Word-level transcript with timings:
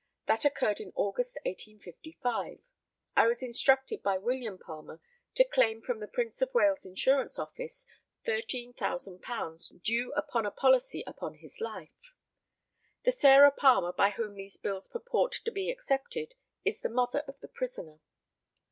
That 0.25 0.45
occurred 0.45 0.79
in 0.79 0.91
August, 0.95 1.37
1855. 1.45 2.63
I 3.15 3.27
was 3.27 3.43
instructed 3.43 4.01
by 4.01 4.17
William 4.17 4.57
Palmer 4.57 4.99
to 5.35 5.43
claim 5.43 5.79
from 5.83 5.99
the 5.99 6.07
Prince 6.07 6.41
of 6.41 6.51
Wales 6.55 6.87
insurance 6.87 7.37
office 7.37 7.85
£13,000 8.25 9.83
due 9.83 10.11
upon 10.13 10.47
a 10.47 10.49
policy 10.49 11.03
upon 11.05 11.35
his 11.35 11.61
life. 11.61 12.15
The 13.03 13.11
Sarah 13.11 13.51
Palmer 13.51 13.93
by 13.93 14.09
whom 14.09 14.33
these 14.33 14.57
bills 14.57 14.87
purport 14.87 15.33
to 15.33 15.51
be 15.51 15.69
accepted 15.69 16.33
is 16.65 16.79
the 16.79 16.89
mother 16.89 17.19
of 17.27 17.39
the 17.39 17.47
prisoner. 17.47 17.99